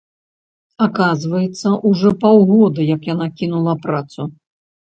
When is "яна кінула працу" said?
3.13-4.21